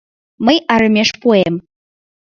[0.45, 1.55] —Мый арымеш пуэм.